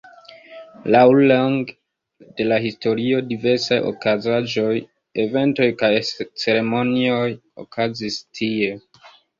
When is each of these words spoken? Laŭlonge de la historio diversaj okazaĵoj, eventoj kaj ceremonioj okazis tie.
Laŭlonge 0.93 2.31
de 2.39 2.47
la 2.47 2.57
historio 2.65 3.21
diversaj 3.33 3.79
okazaĵoj, 3.93 4.73
eventoj 5.27 5.69
kaj 5.85 5.93
ceremonioj 6.17 7.25
okazis 7.67 8.23
tie. 8.39 8.75